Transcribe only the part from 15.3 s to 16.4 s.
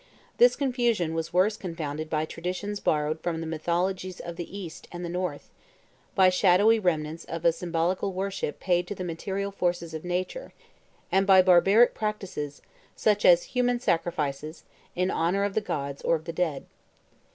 of the gods or of the